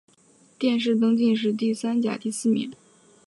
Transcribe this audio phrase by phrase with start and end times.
[0.57, 2.71] 殿试登进士第三甲第四名。